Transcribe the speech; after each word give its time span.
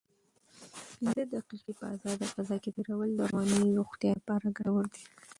پنځه 0.89 1.23
دقیقې 1.33 1.73
په 1.79 1.85
ازاده 1.95 2.25
فضا 2.33 2.55
کې 2.63 2.69
تېرول 2.75 3.09
د 3.15 3.21
رواني 3.31 3.59
روغتیا 3.79 4.11
لپاره 4.19 4.47
ګټور 4.57 4.85
دي. 4.93 5.03